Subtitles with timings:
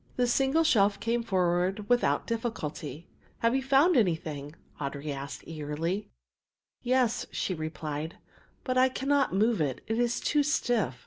[0.15, 3.05] The single shelf came forward without difficulty.
[3.41, 6.09] "Have you found anything?" Audry asked eagerly.
[6.81, 8.15] "Yes," she replied,
[8.63, 10.95] "but I cannot move it; it is too stiff."